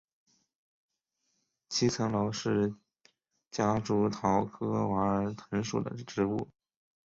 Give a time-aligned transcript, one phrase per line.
[1.69, 2.73] 七层楼是
[3.51, 6.49] 夹竹桃科娃儿藤属的植物。